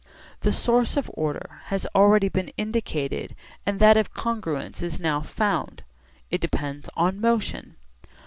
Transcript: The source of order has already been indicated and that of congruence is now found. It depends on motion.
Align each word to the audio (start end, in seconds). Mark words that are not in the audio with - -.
The 0.39 0.51
source 0.51 0.97
of 0.97 1.11
order 1.13 1.61
has 1.65 1.85
already 1.93 2.27
been 2.27 2.51
indicated 2.57 3.35
and 3.67 3.79
that 3.79 3.97
of 3.97 4.15
congruence 4.15 4.81
is 4.81 4.99
now 4.99 5.21
found. 5.21 5.83
It 6.31 6.41
depends 6.41 6.89
on 6.97 7.21
motion. 7.21 7.75